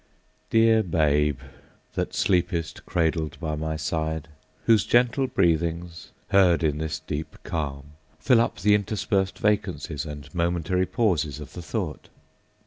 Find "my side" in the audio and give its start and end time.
3.55-4.29